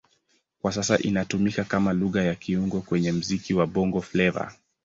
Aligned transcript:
Kwa 0.61 0.71
sasa 0.71 0.97
inatumika 0.99 1.63
kama 1.63 1.93
Lugha 1.93 2.23
ya 2.23 2.35
kiungo 2.35 2.81
kwenye 2.81 3.11
muziki 3.11 3.53
wa 3.53 3.67
Bongo 3.67 4.01
Flava. 4.01 4.55